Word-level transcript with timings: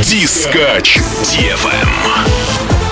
Дискач 0.00 0.98
ТФМ. 1.22 2.91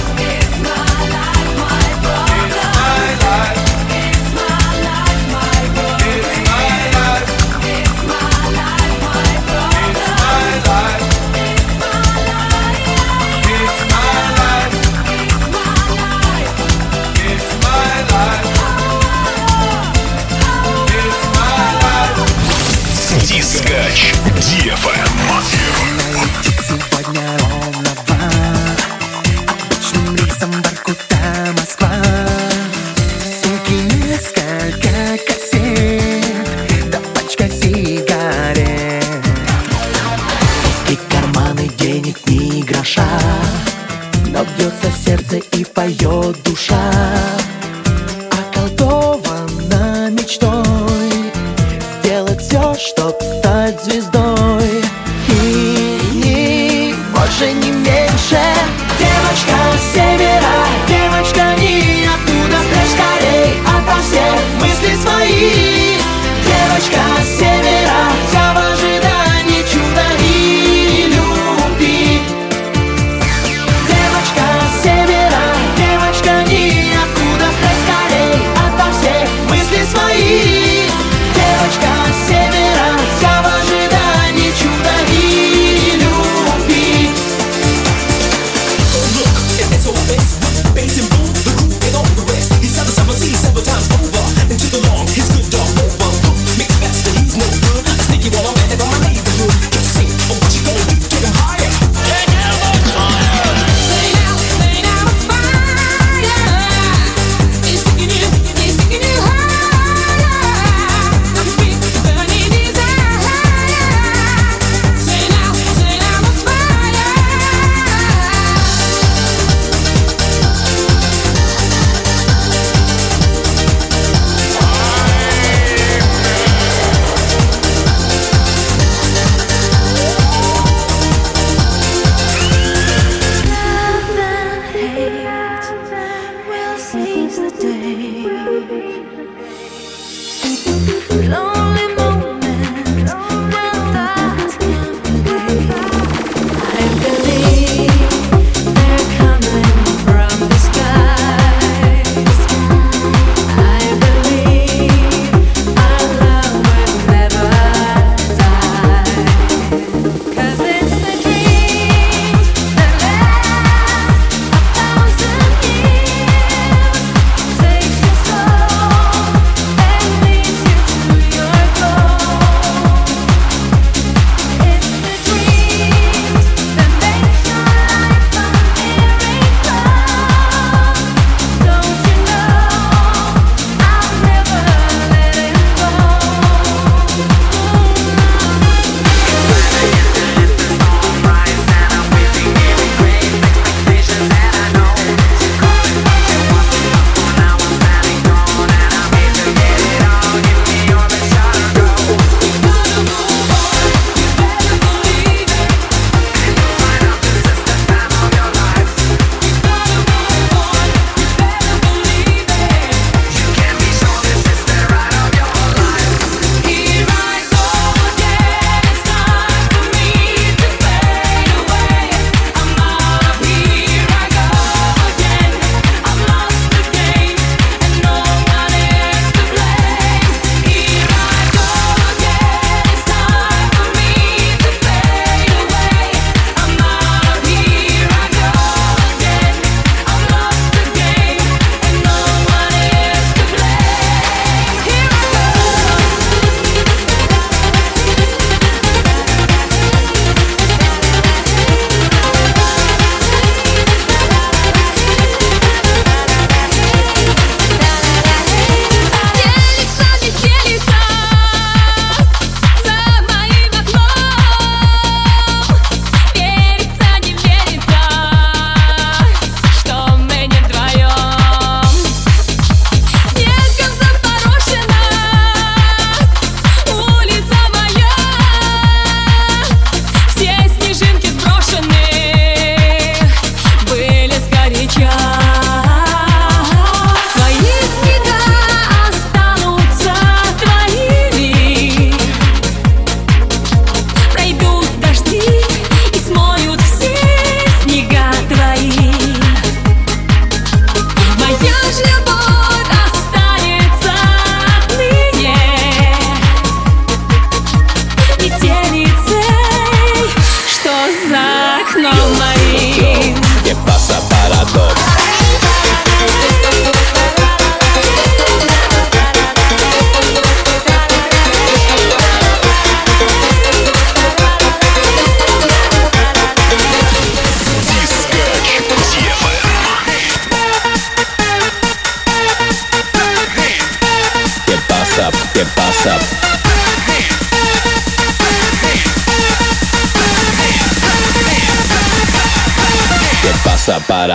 DFM. 24.01 25.20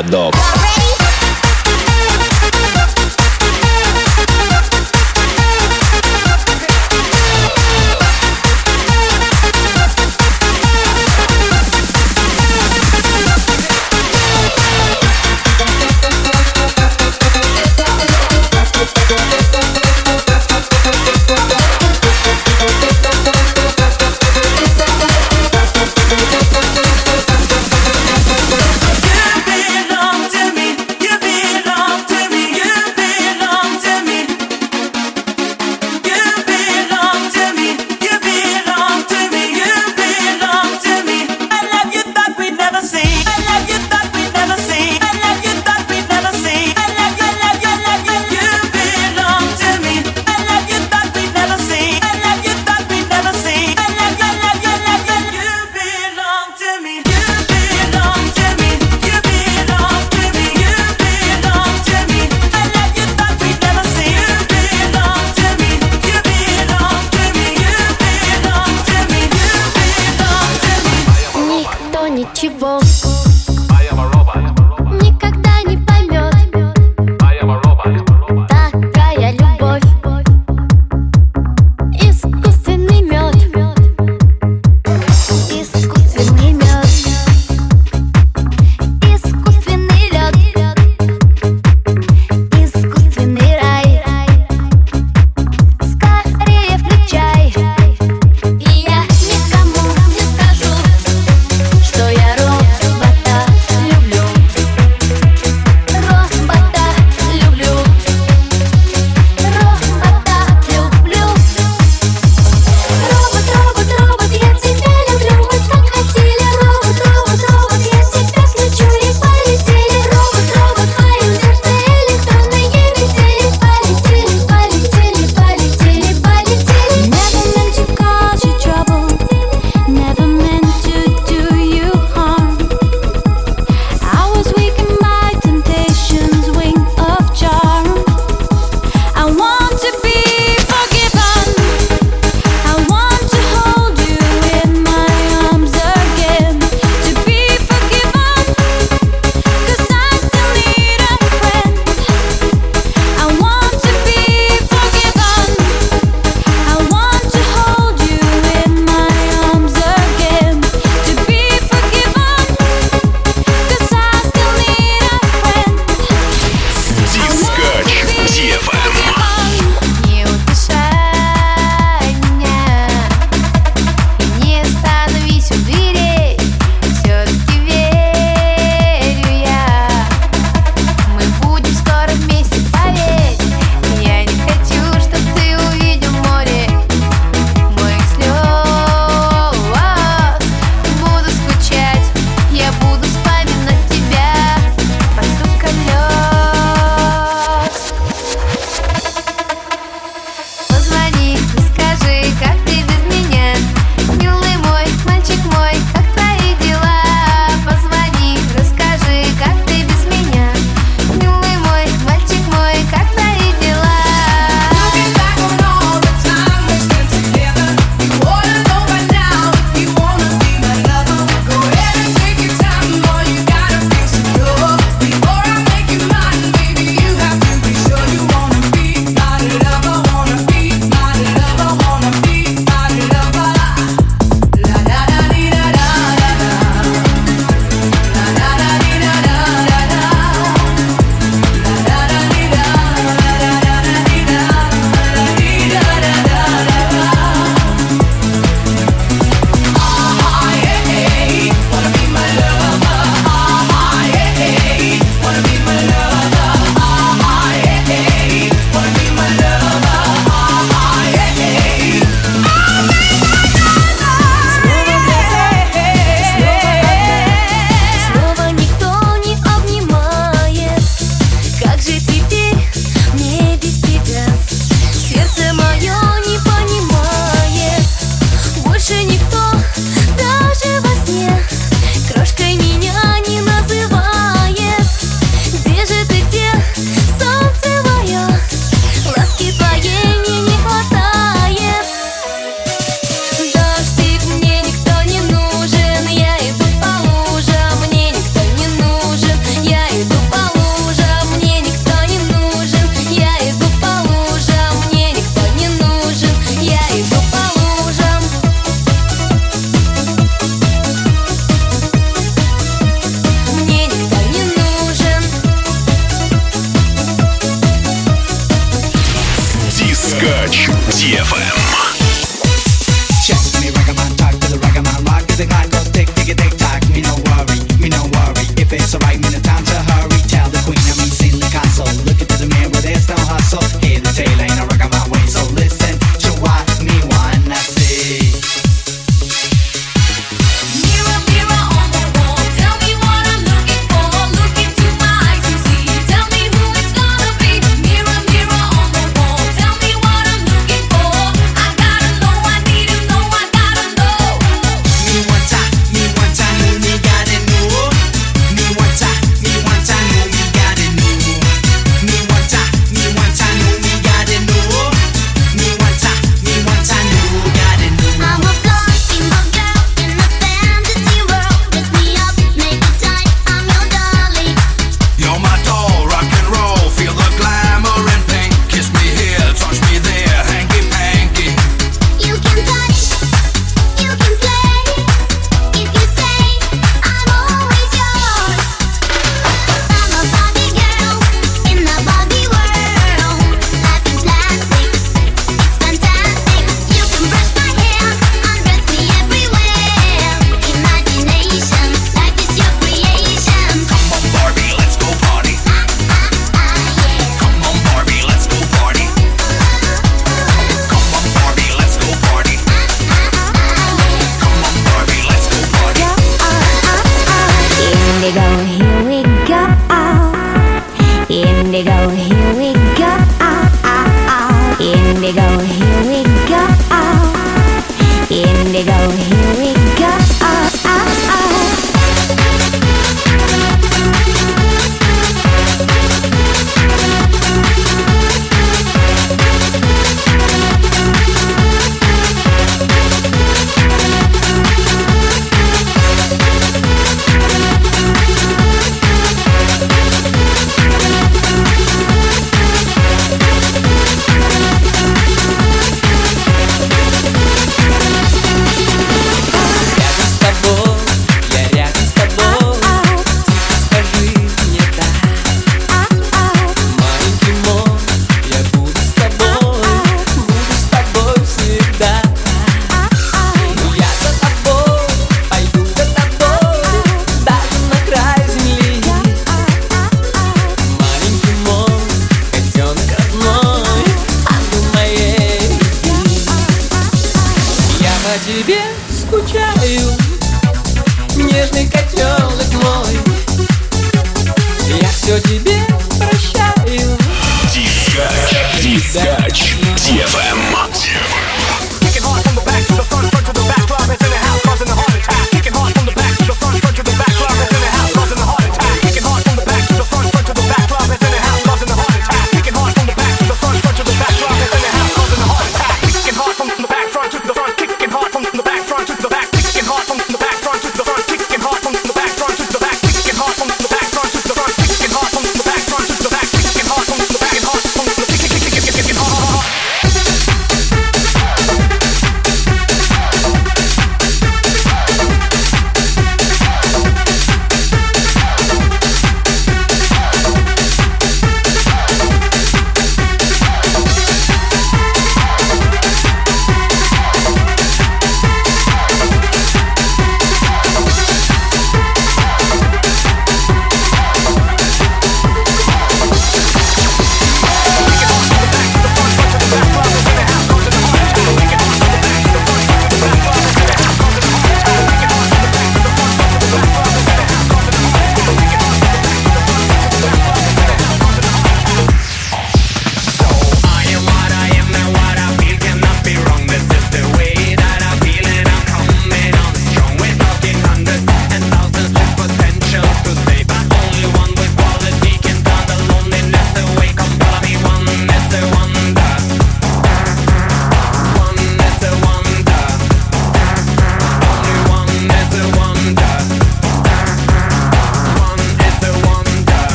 Pasa 0.00 0.39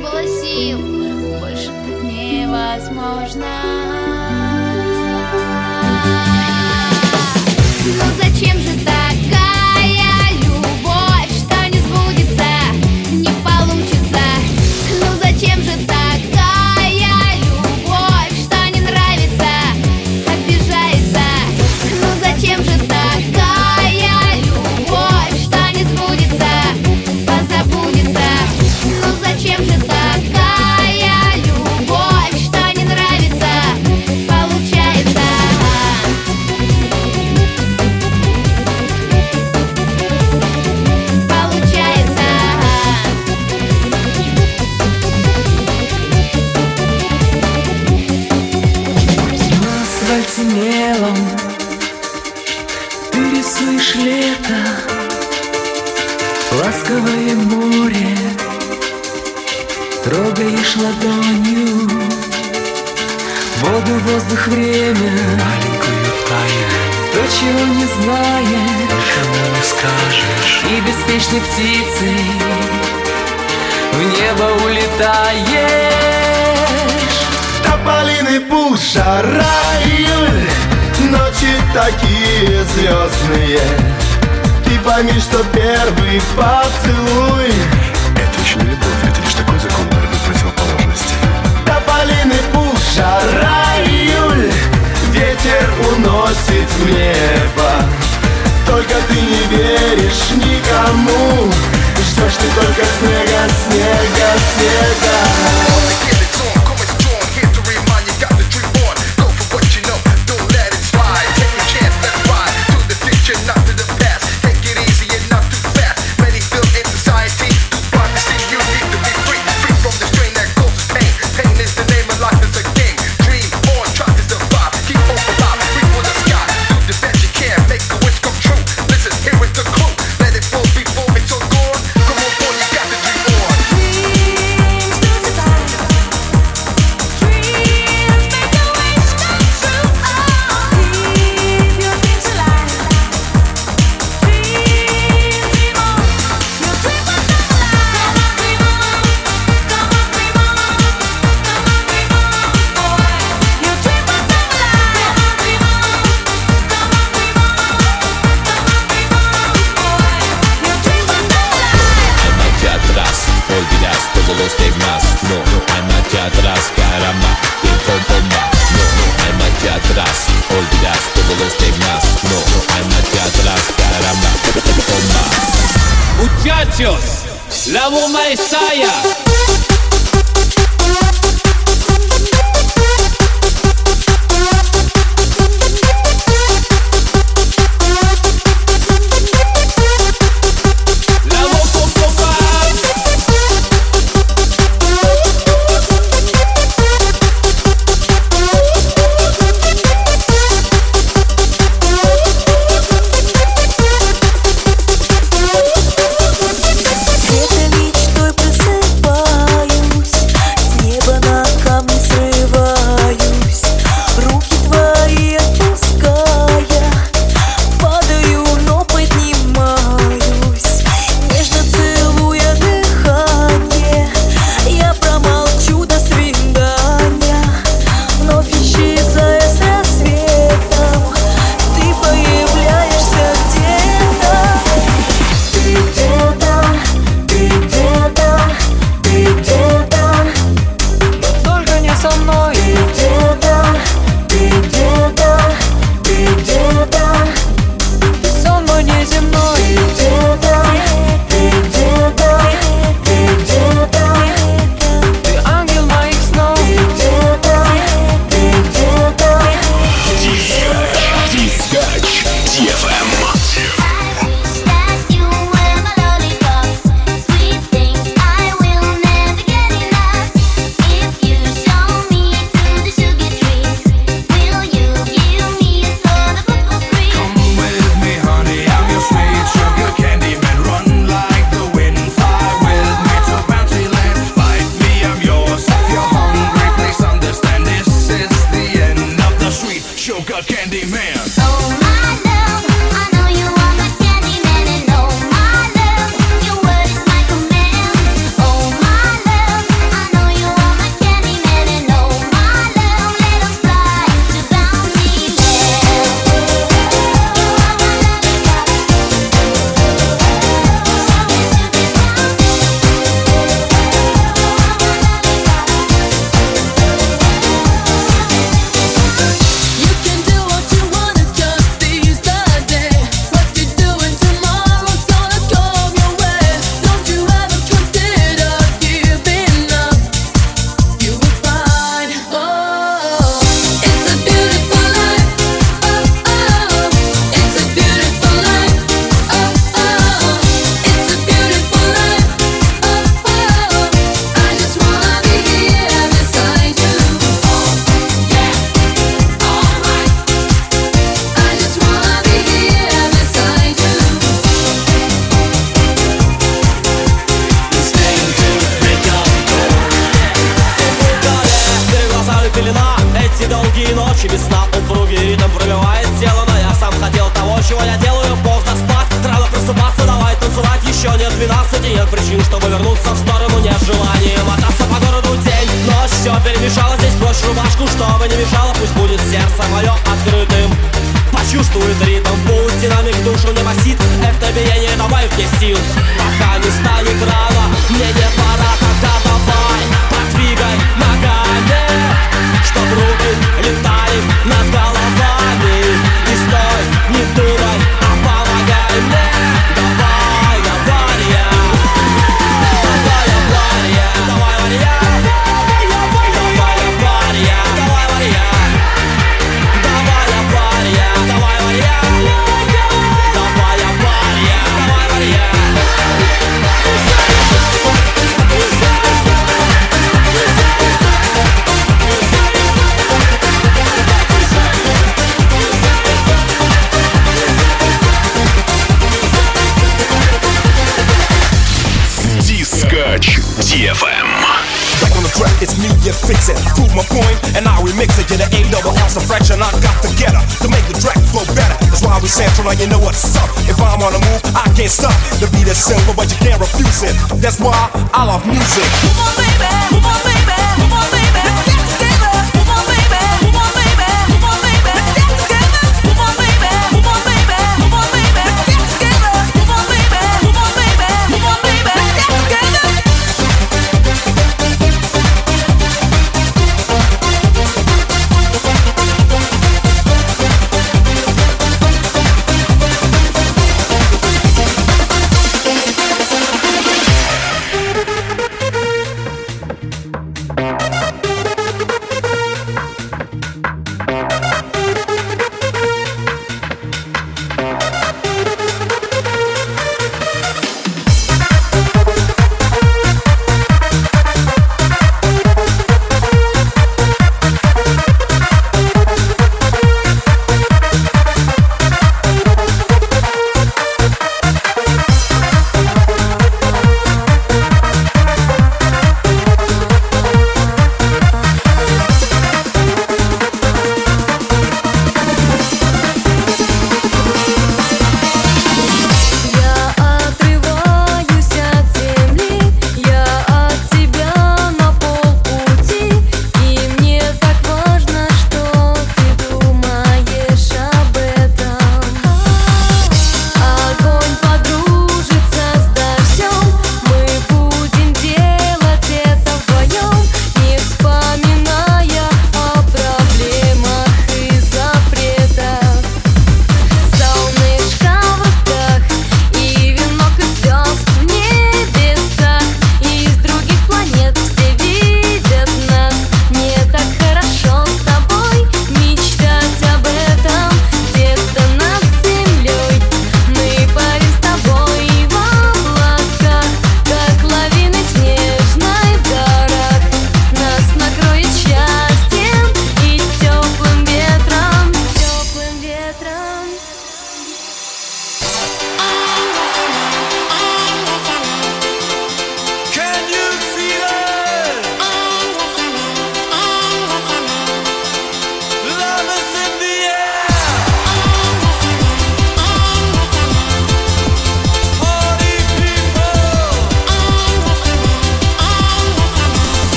было 0.00 0.22
сил. 0.26 0.78
Больше 1.40 1.66
так 1.66 2.02
невозможно 2.02 3.89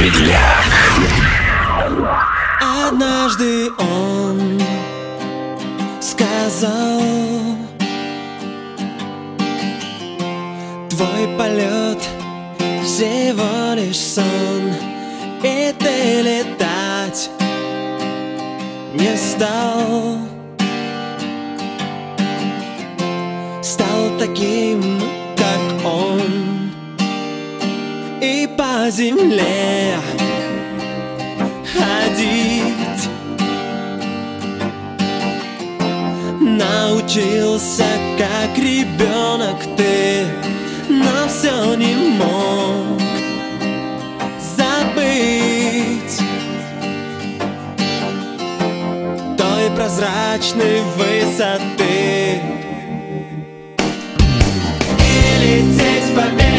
Медляк. 0.00 0.64
Однажды 2.88 3.70
он 3.78 4.58
сказал 6.00 7.02
Твой 10.88 11.28
полет 11.36 12.02
всего 12.82 13.74
лишь 13.74 13.98
сон 13.98 14.72
И 15.42 15.74
ты 15.78 16.22
летать 16.22 17.30
не 18.94 19.14
стал 19.18 20.16
Стал 23.60 24.18
таким 24.18 25.19
и 28.22 28.46
по 28.54 28.90
земле 28.90 29.94
ходить 31.72 33.08
Научился, 36.38 37.86
как 38.18 38.58
ребенок 38.58 39.56
ты 39.74 40.26
Но 40.90 41.28
все 41.28 41.74
не 41.76 41.94
мог 41.94 43.00
забыть 44.38 46.20
Той 49.38 49.70
прозрачной 49.74 50.82
высоты 50.98 52.42
И 54.98 55.42
лететь 55.42 56.14
по 56.14 56.28
белому 56.36 56.49